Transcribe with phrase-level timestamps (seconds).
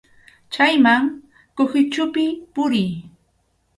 [0.53, 1.03] Chayman
[1.55, 2.89] kuhichupi puriy.